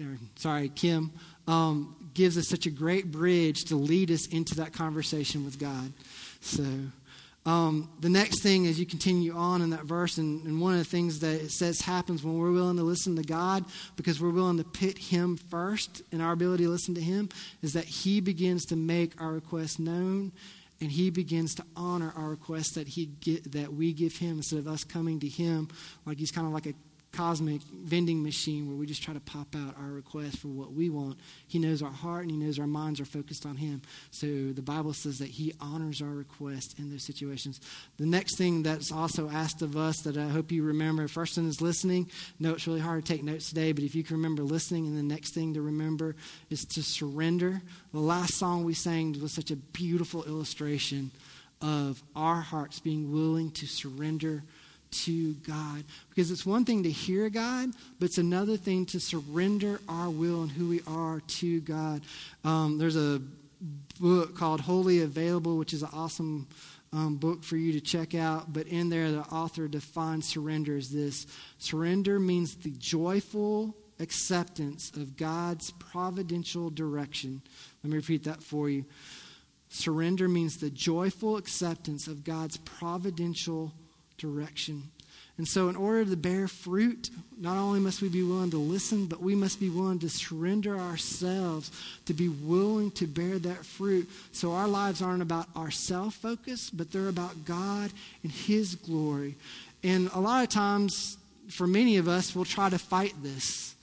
[0.00, 1.12] or, sorry, Kim,
[1.46, 5.92] um, gives us such a great bridge to lead us into that conversation with God.
[6.40, 6.64] So,
[7.44, 10.78] um, the next thing as you continue on in that verse, and, and, one of
[10.78, 13.64] the things that it says happens when we're willing to listen to God,
[13.96, 17.28] because we're willing to pit Him first in our ability to listen to Him,
[17.60, 20.30] is that He begins to make our requests known
[20.82, 24.58] and he begins to honor our request that he get, that we give him instead
[24.58, 25.68] of us coming to him
[26.04, 26.74] like he's kind of like a
[27.12, 30.88] cosmic vending machine where we just try to pop out our request for what we
[30.88, 31.18] want.
[31.46, 33.82] He knows our heart and He knows our minds are focused on Him.
[34.10, 37.60] So the Bible says that He honors our request in those situations.
[37.98, 41.46] The next thing that's also asked of us that I hope you remember first one
[41.46, 42.10] is listening.
[42.38, 44.96] No, it's really hard to take notes today, but if you can remember listening, and
[44.96, 46.16] the next thing to remember
[46.50, 47.60] is to surrender.
[47.92, 51.10] The last song we sang was such a beautiful illustration
[51.60, 54.42] of our hearts being willing to surrender
[54.92, 55.84] to God.
[56.10, 60.42] Because it's one thing to hear God, but it's another thing to surrender our will
[60.42, 62.02] and who we are to God.
[62.44, 63.20] Um, there's a
[64.00, 66.46] book called Holy Available, which is an awesome
[66.92, 68.52] um, book for you to check out.
[68.52, 71.26] But in there, the author defines surrender as this
[71.58, 77.40] surrender means the joyful acceptance of God's providential direction.
[77.82, 78.84] Let me repeat that for you.
[79.68, 83.72] Surrender means the joyful acceptance of God's providential
[84.22, 84.84] direction.
[85.38, 89.06] And so, in order to bear fruit, not only must we be willing to listen,
[89.06, 91.70] but we must be willing to surrender ourselves
[92.04, 94.08] to be willing to bear that fruit.
[94.32, 97.90] So, our lives aren't about our self focus, but they're about God
[98.22, 99.36] and His glory.
[99.82, 101.16] And a lot of times,
[101.48, 103.74] for many of us, we'll try to fight this.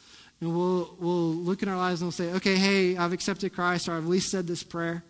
[0.41, 3.89] And we'll, we'll look in our lives and we'll say, okay, hey, I've accepted Christ,
[3.89, 5.03] or I've at least said this prayer.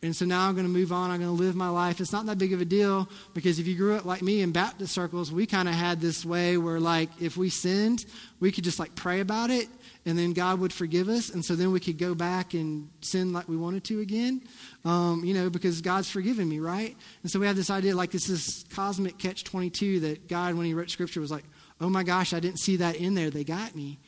[0.00, 1.10] And so now I'm going to move on.
[1.10, 2.00] I'm going to live my life.
[2.00, 4.52] It's not that big of a deal because if you grew up like me in
[4.52, 8.06] Baptist circles, we kind of had this way where, like, if we sinned,
[8.38, 9.68] we could just like pray about it
[10.06, 11.30] and then God would forgive us.
[11.30, 14.42] And so then we could go back and sin like we wanted to again,
[14.84, 16.96] um, you know, because God's forgiven me, right?
[17.22, 20.64] And so we have this idea like this is cosmic catch 22 that God, when
[20.64, 21.44] He wrote Scripture, was like,
[21.80, 23.30] oh my gosh, I didn't see that in there.
[23.30, 23.98] They got me.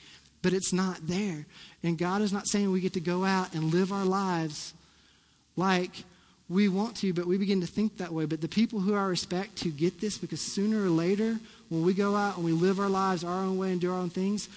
[0.42, 1.46] But it's not there.
[1.82, 4.72] And God is not saying we get to go out and live our lives
[5.60, 6.04] like
[6.48, 8.24] we want to, but we begin to think that way.
[8.24, 11.94] But the people who I respect who get this, because sooner or later, when we
[11.94, 14.48] go out and we live our lives our own way and do our own things,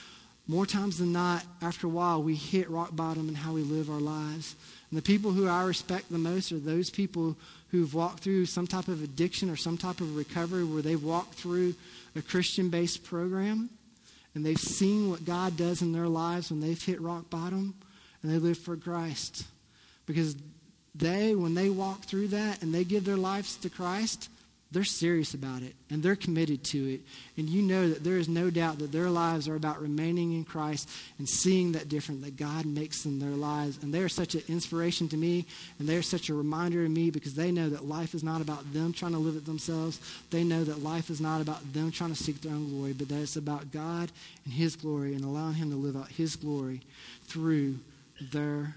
[0.48, 3.92] more times than not, after a while, we hit rock bottom in how we live
[3.92, 4.56] our lives.
[4.89, 7.38] And the people who I respect the most are those people
[7.70, 11.36] who've walked through some type of addiction or some type of recovery where they've walked
[11.36, 11.76] through
[12.16, 13.70] a Christian based program
[14.36, 17.76] and they've seen what God does in their lives when they've hit rock bottom
[18.22, 19.46] and they live for Christ.
[20.06, 20.36] Because
[20.96, 24.30] they, when they walk through that and they give their lives to Christ,
[24.74, 27.02] they're serious about it and they're committed to it.
[27.38, 30.44] And you know that there is no doubt that their lives are about remaining in
[30.44, 33.82] Christ and seeing that difference that God makes in their lives.
[33.84, 35.46] And they are such an inspiration to me
[35.78, 38.74] and they're such a reminder to me because they know that life is not about
[38.74, 40.00] them trying to live it themselves.
[40.32, 43.10] They know that life is not about them trying to seek their own glory, but
[43.10, 44.12] that it's about God
[44.44, 46.82] and His glory and allowing Him to live out His glory
[47.28, 47.78] through
[48.32, 48.76] their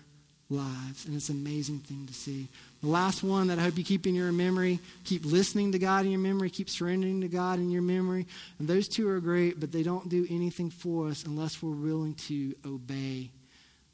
[0.49, 1.07] lives.
[1.07, 2.49] And it's an amazing thing to see.
[2.83, 6.05] The last one that I hope you keep in your memory keep listening to God
[6.05, 8.27] in your memory, keep surrendering to God in your memory.
[8.59, 12.15] And those two are great, but they don't do anything for us unless we're willing
[12.15, 13.31] to obey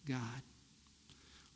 [0.09, 0.19] God.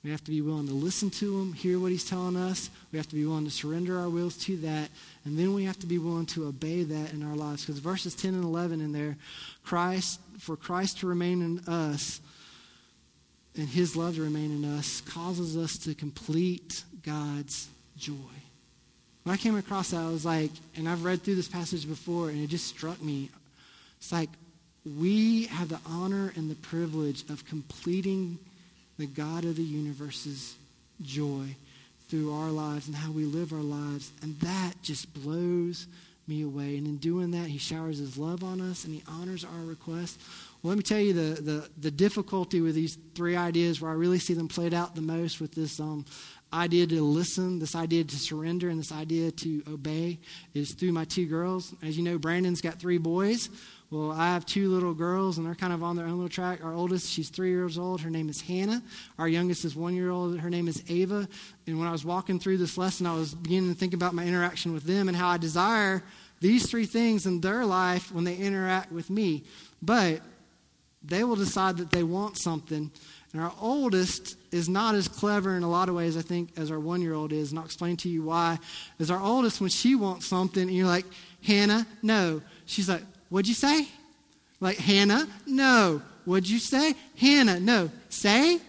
[0.07, 2.71] We have to be willing to listen to Him, hear what He's telling us.
[2.93, 4.89] We have to be willing to surrender our wills to that.
[5.25, 7.67] And then we have to be willing to obey that in our lives.
[7.67, 9.17] Because verses 10 and 11 in there,
[9.65, 12.21] Christ, for Christ to remain in us,
[13.57, 18.15] and his love to remain in us causes us to complete God's joy.
[19.25, 22.29] When I came across that, I was like, and I've read through this passage before,
[22.29, 23.31] and it just struck me.
[23.99, 24.31] It's like
[24.85, 28.39] we have the honor and the privilege of completing
[28.99, 30.55] the God of the universe's
[31.03, 31.57] joy
[32.09, 34.13] through our lives and how we live our lives.
[34.23, 35.87] And that just blows
[36.29, 36.77] me away.
[36.77, 40.21] And in doing that, he showers his love on us and he honors our request.
[40.67, 44.19] Let me tell you the, the, the difficulty with these three ideas where I really
[44.19, 46.05] see them played out the most with this um,
[46.53, 50.19] idea to listen, this idea to surrender, and this idea to obey
[50.55, 51.73] is through my two girls.
[51.83, 53.49] As you know, Brandon's got three boys.
[53.91, 56.65] Well, I have two little girls, and they're kind of on their own little track.
[56.65, 58.01] Our oldest, she's three years old.
[58.01, 58.83] Her name is Hannah.
[59.19, 60.41] Our youngest is one year old.
[60.41, 61.29] Her name is Ava.
[61.69, 64.25] And when I was walking through this lesson, I was beginning to think about my
[64.25, 66.03] interaction with them and how I desire
[66.41, 69.45] these three things in their life when they interact with me.
[69.81, 70.21] But
[71.09, 72.91] they will decide that they want something.
[73.33, 76.71] And our oldest is not as clever in a lot of ways, I think, as
[76.71, 77.51] our one year old is.
[77.51, 78.59] And I'll explain to you why.
[78.99, 81.05] As our oldest, when she wants something, and you're like,
[81.45, 82.41] Hannah, no.
[82.65, 83.89] She's like, What'd you say?
[84.61, 86.01] Like, Hannah, no.
[86.25, 86.95] What'd you say?
[87.19, 87.91] Hannah, no.
[88.09, 88.61] Say?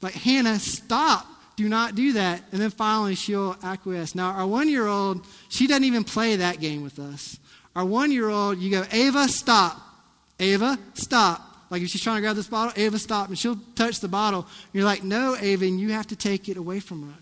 [0.00, 1.26] Like, Hannah, stop.
[1.56, 2.42] Do not do that.
[2.52, 4.14] And then finally, she'll acquiesce.
[4.14, 7.38] Now, our one year old, she doesn't even play that game with us.
[7.76, 9.80] Our one year old, you go, Ava, stop.
[10.40, 11.53] Ava, stop.
[11.70, 13.28] Like if she's trying to grab this bottle, Ava, stop.
[13.28, 14.46] And she'll touch the bottle.
[14.72, 17.18] You're like, no, Ava, you have to take it away from her.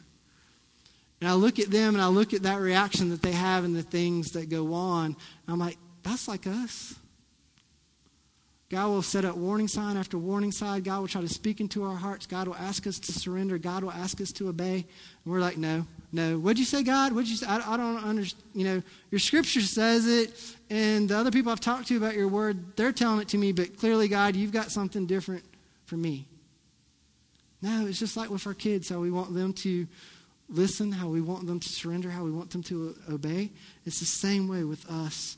[1.21, 3.77] And I look at them and I look at that reaction that they have and
[3.77, 5.17] the things that go on.
[5.47, 6.95] I'm like, that's like us.
[8.71, 10.83] God will set up warning sign after warning sign.
[10.83, 12.27] God will try to speak into our hearts.
[12.27, 13.59] God will ask us to surrender.
[13.59, 14.77] God will ask us to obey.
[15.25, 16.39] And we're like, no, no.
[16.39, 17.13] What'd you say, God?
[17.13, 17.47] What'd you say?
[17.47, 18.43] I, I don't understand.
[18.55, 22.29] You know, your scripture says it, and the other people I've talked to about your
[22.29, 25.45] word, they're telling it to me, but clearly, God, you've got something different
[25.87, 26.27] for me.
[27.63, 29.87] No, it's just like with our kids, how we want them to
[30.49, 33.51] listen, how we want them to surrender, how we want them to obey.
[33.87, 35.37] It's the same way with us.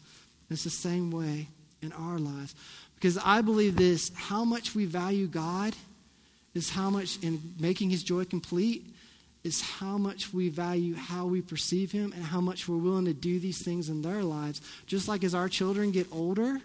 [0.51, 1.49] It's the same way
[1.83, 2.55] in our lives.
[2.95, 5.75] Because I believe this how much we value God
[6.55, 8.93] is how much, in making his joy complete,
[9.44, 13.12] is how much we value how we perceive him and how much we're willing to
[13.12, 14.62] do these things in their lives.
[14.87, 16.61] Just like as our children get older,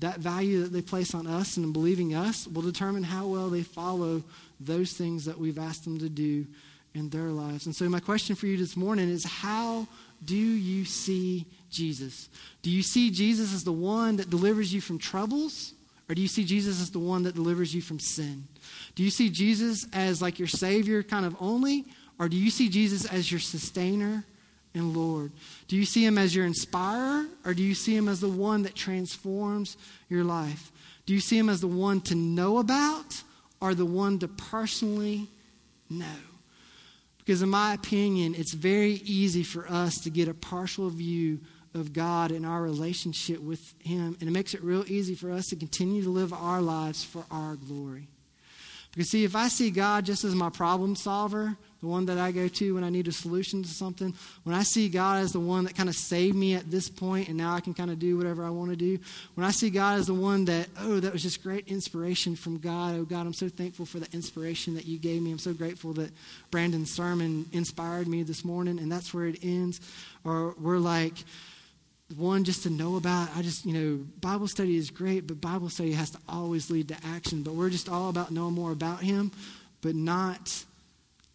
[0.00, 3.62] that value that they place on us and believing us will determine how well they
[3.62, 4.22] follow
[4.60, 6.44] those things that we've asked them to do
[6.94, 7.66] in their lives.
[7.66, 9.86] And so, my question for you this morning is how
[10.24, 12.28] do you see Jesus?
[12.62, 15.74] Do you see Jesus as the one that delivers you from troubles?
[16.08, 18.44] Or do you see Jesus as the one that delivers you from sin?
[18.98, 21.84] Do you see Jesus as like your Savior kind of only?
[22.18, 24.24] Or do you see Jesus as your sustainer
[24.74, 25.30] and Lord?
[25.68, 27.26] Do you see him as your inspirer?
[27.44, 29.76] Or do you see him as the one that transforms
[30.08, 30.72] your life?
[31.06, 33.22] Do you see him as the one to know about
[33.60, 35.28] or the one to personally
[35.88, 36.06] know?
[37.18, 41.38] Because, in my opinion, it's very easy for us to get a partial view
[41.72, 45.46] of God and our relationship with Him, and it makes it real easy for us
[45.50, 48.08] to continue to live our lives for our glory.
[48.98, 52.32] Because, see, if I see God just as my problem solver, the one that I
[52.32, 55.38] go to when I need a solution to something, when I see God as the
[55.38, 58.00] one that kind of saved me at this point and now I can kind of
[58.00, 58.98] do whatever I want to do,
[59.36, 62.58] when I see God as the one that, oh, that was just great inspiration from
[62.58, 62.96] God.
[62.96, 65.30] Oh, God, I'm so thankful for the inspiration that you gave me.
[65.30, 66.10] I'm so grateful that
[66.50, 69.80] Brandon's sermon inspired me this morning, and that's where it ends.
[70.24, 71.14] Or we're like,
[72.16, 75.68] one just to know about i just you know bible study is great but bible
[75.68, 77.42] study has to always lead to action.
[77.42, 79.30] But we're just all about knowing more about him
[79.82, 80.64] but not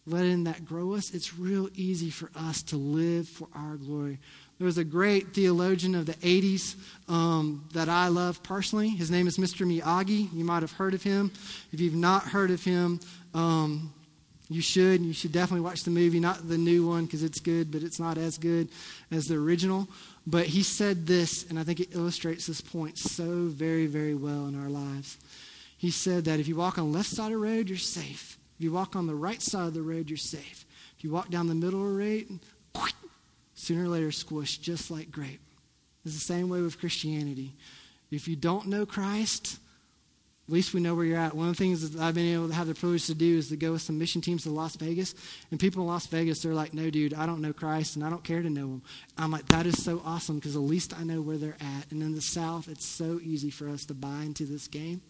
[0.06, 1.14] letting that grow us.
[1.14, 4.18] It's real easy for us to live for our glory.
[4.58, 6.76] There was a great theologian of the 80s
[7.08, 8.88] um, that i love personally.
[8.88, 10.32] His name is mr miyagi.
[10.32, 11.30] You might have heard of him.
[11.72, 13.00] If you've not heard of him
[13.32, 13.92] um,
[14.48, 15.00] you should.
[15.00, 17.98] You should definitely watch the movie, not the new one because it's good, but it's
[17.98, 18.68] not as good
[19.10, 19.88] as the original.
[20.26, 24.46] But he said this, and I think it illustrates this point so very, very well
[24.46, 25.18] in our lives.
[25.76, 28.38] He said that if you walk on the left side of the road, you're safe.
[28.58, 30.64] If you walk on the right side of the road, you're safe.
[30.96, 32.40] If you walk down the middle of the road,
[33.54, 35.40] sooner or later squish, just like grape.
[36.04, 37.52] It's the same way with Christianity.
[38.10, 39.58] If you don't know Christ,
[40.46, 41.34] at least we know where you're at.
[41.34, 43.48] One of the things that I've been able to have the privilege to do is
[43.48, 45.14] to go with some mission teams to Las Vegas.
[45.50, 48.10] And people in Las Vegas, they're like, no, dude, I don't know Christ and I
[48.10, 48.82] don't care to know him.
[49.16, 51.90] I'm like, that is so awesome because at least I know where they're at.
[51.90, 55.00] And in the South, it's so easy for us to buy into this game.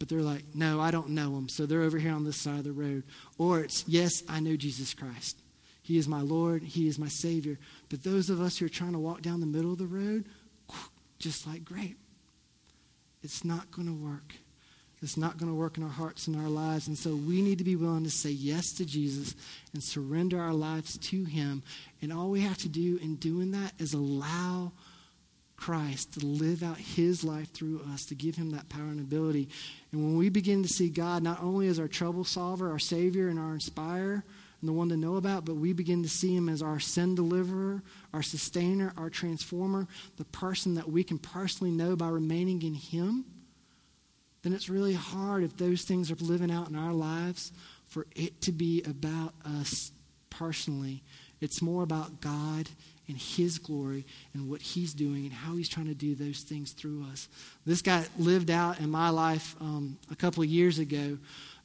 [0.00, 1.48] But they're like, no, I don't know him.
[1.48, 3.04] So they're over here on this side of the road.
[3.38, 5.40] Or it's, yes, I know Jesus Christ.
[5.80, 6.64] He is my Lord.
[6.64, 7.56] He is my Savior.
[7.88, 10.24] But those of us who are trying to walk down the middle of the road,
[11.20, 11.98] just like grape,
[13.22, 14.34] it's not going to work.
[15.02, 16.86] It's not going to work in our hearts and our lives.
[16.86, 19.34] And so we need to be willing to say yes to Jesus
[19.74, 21.64] and surrender our lives to Him.
[22.00, 24.72] And all we have to do in doing that is allow
[25.56, 29.48] Christ to live out His life through us, to give Him that power and ability.
[29.90, 33.28] And when we begin to see God not only as our trouble solver, our Savior,
[33.28, 34.22] and our inspirer,
[34.60, 37.16] and the one to know about, but we begin to see Him as our sin
[37.16, 37.82] deliverer,
[38.14, 43.24] our sustainer, our transformer, the person that we can personally know by remaining in Him
[44.42, 47.52] then it's really hard if those things are living out in our lives
[47.86, 49.92] for it to be about us
[50.30, 51.02] personally.
[51.40, 52.68] It's more about God
[53.08, 56.72] and His glory and what He's doing and how He's trying to do those things
[56.72, 57.28] through us.
[57.66, 61.18] This got lived out in my life um, a couple of years ago.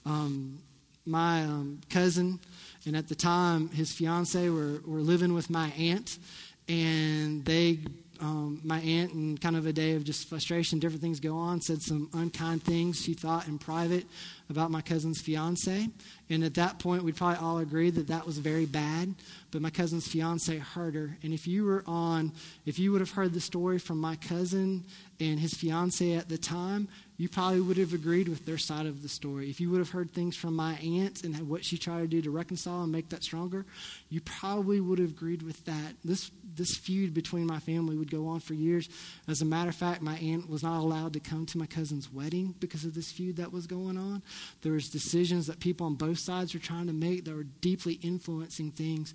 [0.06, 0.60] Um,
[1.06, 2.40] my um, cousin,
[2.86, 6.20] and at the time his fiance, were, were living with my aunt,
[6.68, 7.80] and they
[8.22, 11.62] um, my aunt, in kind of a day of just frustration, different things go on,
[11.62, 14.06] said some unkind things she thought in private
[14.50, 15.90] about my cousin's fiance.
[16.30, 19.14] And at that point, we'd probably all agree that that was very bad.
[19.52, 21.18] But my cousin's fiance hurt her.
[21.24, 22.34] And if you were on,
[22.66, 24.84] if you would have heard the story from my cousin
[25.20, 29.02] and his fiance at the time, you probably would have agreed with their side of
[29.02, 29.50] the story.
[29.50, 32.22] If you would have heard things from my aunt and what she tried to do
[32.22, 33.66] to reconcile and make that stronger,
[34.10, 35.96] you probably would have agreed with that.
[36.06, 38.90] This this feud between my family would go on for years.
[39.28, 42.12] As a matter of fact, my aunt was not allowed to come to my cousin's
[42.12, 44.24] wedding because of this feud that was going on.
[44.62, 48.00] There was decisions that people on both sides were trying to make that were deeply
[48.02, 49.14] influencing things.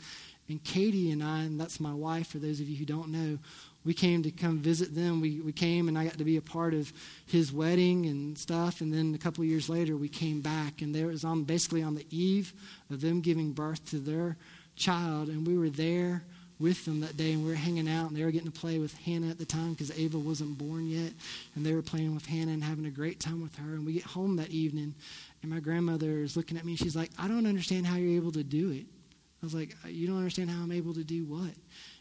[0.49, 3.39] And Katie and I, and that's my wife, for those of you who don't know,
[3.85, 5.21] we came to come visit them.
[5.21, 6.93] We, we came and I got to be a part of
[7.27, 8.81] his wedding and stuff.
[8.81, 10.83] And then a couple of years later, we came back.
[10.83, 12.53] And there was on basically on the eve
[12.91, 14.37] of them giving birth to their
[14.77, 15.29] child.
[15.29, 16.25] And we were there
[16.63, 18.79] with them that day and we were hanging out and they were getting to play
[18.79, 21.13] with Hannah at the time because Ava wasn't born yet.
[21.55, 23.75] And they were playing with Hannah and having a great time with her.
[23.75, 24.95] And we get home that evening
[25.43, 28.17] and my grandmother is looking at me and she's like, I don't understand how you're
[28.17, 28.87] able to do it.
[29.43, 31.53] I was like, You don't understand how I'm able to do what?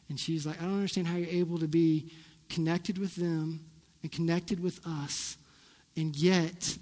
[0.09, 2.12] And she's like, I don't understand how you're able to be
[2.49, 3.66] connected with them
[4.03, 5.38] and connected with us
[5.95, 6.78] and yet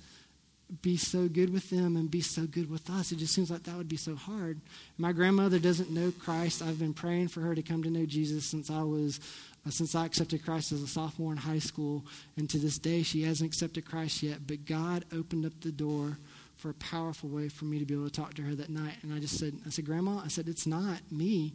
[0.81, 3.11] be so good with them and be so good with us.
[3.11, 4.61] It just seems like that would be so hard.
[4.97, 6.61] My grandmother doesn't know Christ.
[6.61, 9.19] I've been praying for her to come to know Jesus since I was
[9.65, 12.05] uh, since I accepted Christ as a sophomore in high school,
[12.37, 14.47] and to this day she hasn't accepted Christ yet.
[14.47, 16.17] But God opened up the door
[16.55, 18.95] for a powerful way for me to be able to talk to her that night.
[19.01, 21.53] And I just said, I said, Grandma, I said, it's not me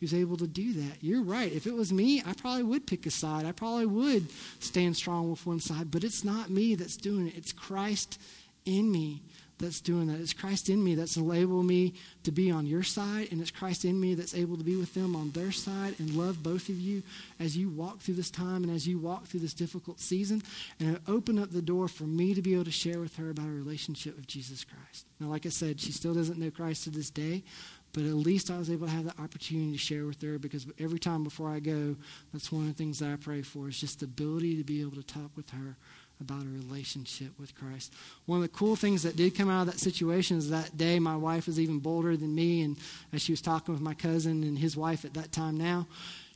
[0.00, 0.96] who's able to do that.
[1.02, 1.52] You're right.
[1.52, 3.44] If it was me, I probably would pick a side.
[3.44, 4.28] I probably would
[4.58, 5.90] stand strong with one side.
[5.90, 7.36] But it's not me that's doing it.
[7.36, 8.18] It's Christ
[8.64, 9.22] in me
[9.60, 10.20] that's doing that.
[10.20, 11.94] It's Christ in me that's enabled me
[12.24, 14.94] to be on your side, and it's Christ in me that's able to be with
[14.94, 17.02] them on their side and love both of you
[17.38, 20.42] as you walk through this time and as you walk through this difficult season,
[20.78, 23.46] and open up the door for me to be able to share with her about
[23.46, 25.06] a relationship with Jesus Christ.
[25.20, 27.42] Now, like I said, she still doesn't know Christ to this day,
[27.92, 30.66] but at least I was able to have the opportunity to share with her because
[30.78, 31.96] every time before I go,
[32.32, 34.80] that's one of the things that I pray for is just the ability to be
[34.80, 35.76] able to talk with her
[36.20, 37.92] about a relationship with Christ.
[38.26, 40.98] One of the cool things that did come out of that situation is that day
[40.98, 42.76] my wife was even bolder than me, and
[43.12, 45.86] as she was talking with my cousin and his wife at that time now,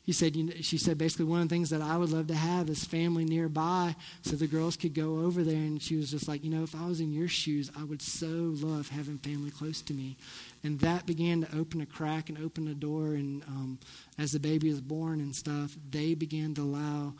[0.05, 2.27] he said, you know, she said basically one of the things that I would love
[2.27, 5.57] to have is family nearby so the girls could go over there.
[5.57, 8.03] And she was just like, you know, if I was in your shoes, I would
[8.03, 10.19] so love having family close to me.
[10.63, 13.15] And that began to open a crack and open a door.
[13.15, 13.79] And um,
[14.19, 17.15] as the baby was born and stuff, they began to allow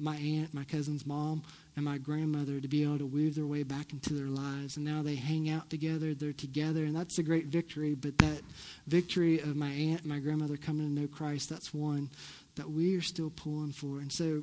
[0.00, 1.42] my aunt, my cousin's mom,
[1.76, 4.76] and my grandmother to be able to weave their way back into their lives.
[4.76, 7.94] And now they hang out together, they're together, and that's a great victory.
[7.94, 8.42] But that
[8.86, 12.10] victory of my aunt and my grandmother coming to know Christ, that's one
[12.56, 14.00] that we are still pulling for.
[14.00, 14.42] And so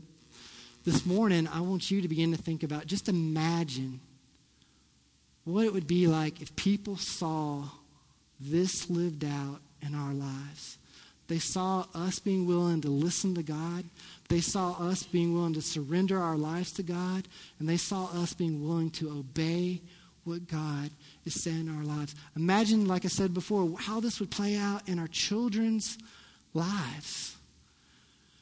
[0.86, 3.99] this morning, I want you to begin to think about just imagine
[5.43, 7.64] what it would be like if people saw
[8.39, 10.78] this lived out in our lives.
[11.28, 13.84] They saw us being willing to listen to God.
[14.30, 17.28] They saw us being willing to surrender our lives to God.
[17.59, 19.82] And they saw us being willing to obey
[20.23, 20.89] what God
[21.25, 22.15] is saying in our lives.
[22.36, 25.97] Imagine, like I said before, how this would play out in our children's
[26.53, 27.36] lives.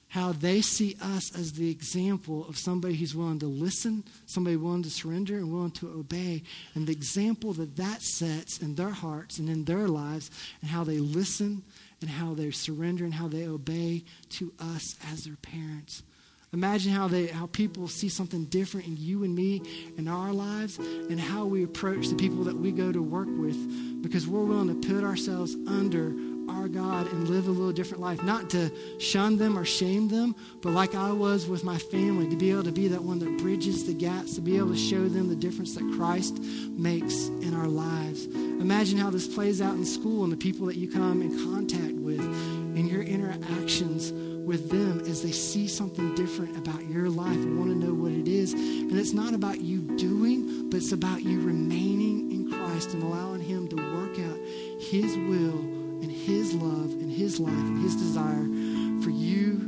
[0.09, 4.83] How they see us as the example of somebody who's willing to listen, somebody willing
[4.83, 6.43] to surrender, and willing to obey.
[6.73, 10.31] And the example that that sets in their hearts and in their lives,
[10.61, 11.63] and how they listen
[12.01, 16.03] and how they surrender and how they obey to us as their parents.
[16.53, 19.61] Imagine how they how people see something different in you and me
[19.97, 24.01] in our lives and how we approach the people that we go to work with
[24.01, 26.13] because we're willing to put ourselves under
[26.49, 28.23] our God and live a little different life.
[28.23, 32.35] Not to shun them or shame them, but like I was with my family, to
[32.35, 35.07] be able to be that one that bridges the gaps, to be able to show
[35.07, 38.04] them the difference that Christ makes in our lives.
[38.65, 41.93] Imagine how this plays out in school and the people that you come in contact
[41.93, 47.59] with and your interactions with them as they see something different about your life and
[47.59, 48.53] want to know what it is.
[48.53, 53.41] And it's not about you doing, but it's about you remaining in Christ and allowing
[53.41, 54.39] Him to work out
[54.81, 55.59] His will
[56.01, 58.45] and His love and His life and His desire
[59.03, 59.64] for you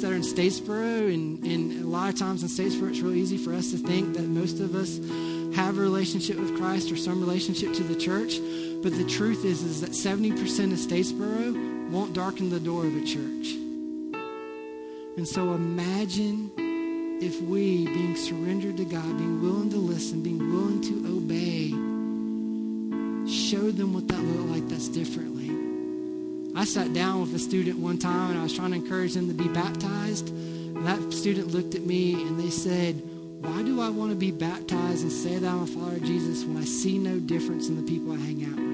[0.00, 3.20] those that are in Statesboro, and, and a lot of times in Statesboro, it's really
[3.20, 4.98] easy for us to think that most of us
[5.54, 8.38] have a relationship with Christ or some relationship to the church.
[8.82, 10.32] But the truth is, is that 70%
[10.72, 13.52] of Statesboro won't darken the door of a church.
[15.18, 16.50] And so imagine
[17.20, 21.68] if we, being surrendered to God, being willing to listen, being willing to obey,
[23.30, 25.29] show them what that looked like that's differently.
[26.56, 29.28] I sat down with a student one time and I was trying to encourage them
[29.28, 30.30] to be baptized.
[30.30, 33.00] And that student looked at me and they said,
[33.40, 36.44] Why do I want to be baptized and say that I'm a follower of Jesus
[36.44, 38.70] when I see no difference in the people I hang out with?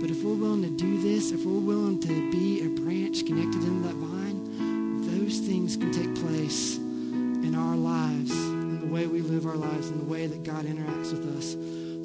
[0.00, 3.62] But if we're willing to do this, if we're willing to be a branch connected
[3.62, 9.20] into that vine, those things can take place in our lives, in the way we
[9.20, 11.52] live our lives, in the way that God interacts with us.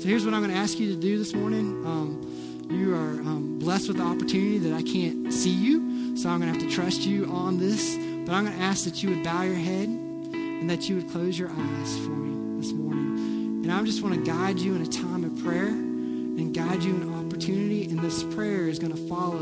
[0.01, 1.85] So here's what I'm going to ask you to do this morning.
[1.85, 2.32] Um,
[2.69, 6.53] you are um, blessed with the opportunity that I can't see you, so I'm going
[6.53, 7.95] to have to trust you on this.
[8.25, 11.09] But I'm going to ask that you would bow your head and that you would
[11.09, 13.63] close your eyes for me this morning.
[13.63, 16.95] And I just want to guide you in a time of prayer and guide you
[16.95, 17.89] in opportunity.
[17.89, 19.39] And this prayer is going to follow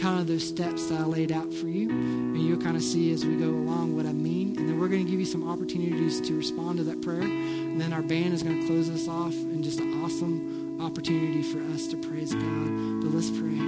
[0.00, 1.90] kind of those steps that I laid out for you.
[1.90, 4.56] And you'll kind of see as we go along what I mean.
[4.58, 7.20] And then we're going to give you some opportunities to respond to that prayer.
[7.20, 11.42] And then our band is going to close us off in just an awesome opportunity
[11.42, 13.02] for us to praise God.
[13.02, 13.58] But let's pray.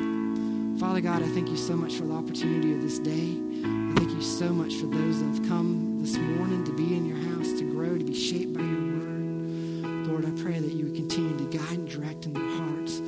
[0.78, 3.38] Father God, I thank you so much for the opportunity of this day.
[3.64, 7.06] I thank you so much for those that have come this morning to be in
[7.06, 10.06] your house, to grow, to be shaped by your word.
[10.06, 13.00] Lord, I pray that you would continue to guide and direct in their hearts.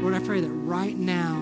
[0.00, 1.40] Lord, I pray that right now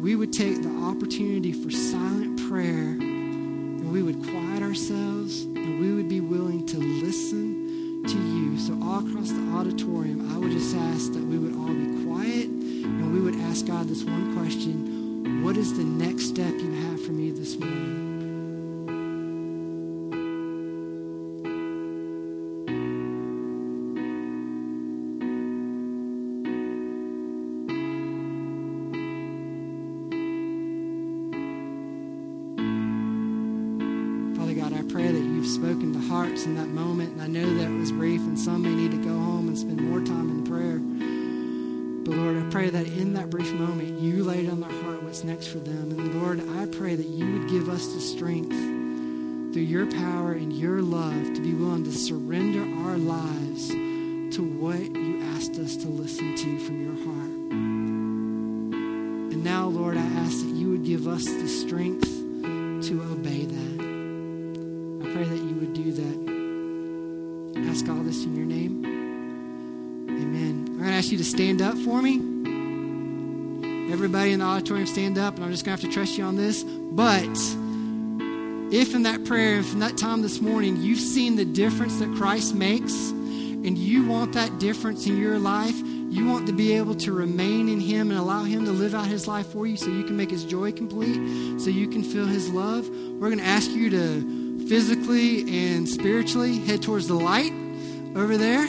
[0.00, 5.92] we would take the opportunity for silent prayer and we would quiet ourselves and we
[5.92, 7.43] would be willing to listen
[8.56, 12.46] so, all across the auditorium, I would just ask that we would all be quiet
[12.46, 17.04] and we would ask God this one question What is the next step you have
[17.04, 18.12] for me this morning?
[34.36, 37.12] Father God, I pray that you've spoken to hearts in that moment.
[37.12, 39.58] And I know that it was brief, and some may need to go home and
[39.58, 40.78] spend more time in prayer.
[42.04, 45.22] But Lord, I pray that in that brief moment, you laid on their heart what's
[45.22, 45.90] next for them.
[45.90, 48.54] And Lord, I pray that you would give us the strength
[49.52, 54.80] through your power and your love to be willing to surrender our lives to what
[54.80, 57.32] you asked us to listen to from your heart.
[59.34, 62.08] And now, Lord, I ask that you would give us the strength
[62.88, 63.73] to obey that.
[68.22, 68.84] In your name.
[70.08, 70.66] Amen.
[70.68, 72.16] I'm going to ask you to stand up for me.
[73.92, 76.24] Everybody in the auditorium, stand up, and I'm just going to have to trust you
[76.24, 76.62] on this.
[76.62, 77.28] But
[78.72, 82.14] if in that prayer, if in that time this morning, you've seen the difference that
[82.14, 86.94] Christ makes, and you want that difference in your life, you want to be able
[86.96, 89.86] to remain in Him and allow Him to live out His life for you so
[89.86, 93.44] you can make His joy complete, so you can feel His love, we're going to
[93.44, 97.52] ask you to physically and spiritually head towards the light
[98.14, 98.64] over there.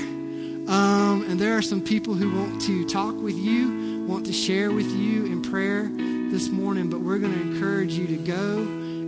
[0.67, 4.71] Um, and there are some people who want to talk with you, want to share
[4.71, 5.83] with you in prayer
[6.31, 8.57] this morning, but we're going to encourage you to go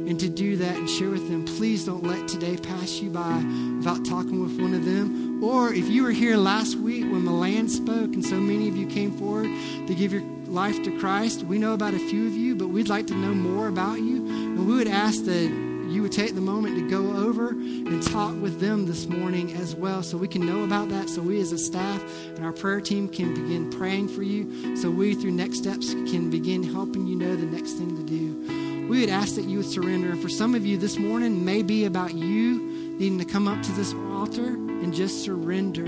[0.07, 1.45] and to do that and share with them.
[1.45, 3.43] Please don't let today pass you by
[3.77, 5.43] without talking with one of them.
[5.43, 8.87] Or if you were here last week when Milan spoke and so many of you
[8.87, 9.49] came forward
[9.87, 12.87] to give your life to Christ, we know about a few of you, but we'd
[12.87, 14.17] like to know more about you.
[14.27, 18.33] And we would ask that you would take the moment to go over and talk
[18.41, 21.51] with them this morning as well so we can know about that so we as
[21.51, 22.01] a staff
[22.35, 26.29] and our prayer team can begin praying for you so we through next steps can
[26.29, 28.87] begin helping you know the next thing to do.
[28.87, 30.11] We would ask that you would surrender.
[30.11, 32.59] And for some of you this morning may be about you
[32.97, 35.85] needing to come up to this altar and just surrender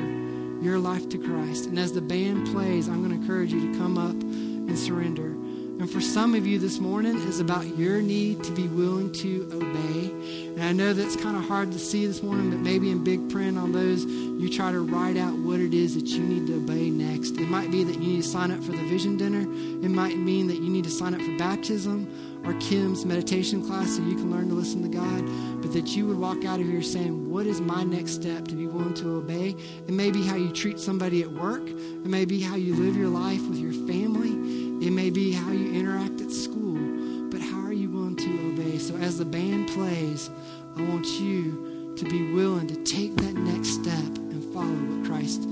[0.61, 1.67] your life to christ.
[1.67, 5.38] And as the band plays i'm going to encourage you to come up and surrender
[5.79, 9.49] and for some of you this morning is about your need to be willing to
[9.53, 10.11] obey.
[10.55, 13.29] And I know that's kind of hard to see this morning, but maybe in big
[13.29, 16.57] print on those, you try to write out what it is that you need to
[16.57, 17.37] obey next.
[17.37, 19.41] It might be that you need to sign up for the vision dinner.
[19.41, 23.95] It might mean that you need to sign up for baptism or Kim's meditation class
[23.95, 25.61] so you can learn to listen to God.
[25.61, 28.55] But that you would walk out of here saying, What is my next step to
[28.55, 29.55] be willing to obey?
[29.87, 31.65] It may be how you treat somebody at work.
[31.69, 34.58] It may be how you live your life with your family.
[34.81, 38.77] It may be how you interact at school, but how are you willing to obey?
[38.77, 40.29] So as the band plays,
[40.77, 45.43] I want you to be willing to take that next step and follow what Christ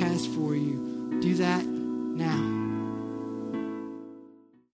[0.00, 1.18] has for you.
[1.22, 1.64] Do that